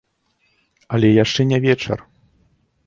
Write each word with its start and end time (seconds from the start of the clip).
Але 0.97 1.07
яшчэ 1.23 1.41
не 1.53 1.59
вечар! 1.69 1.97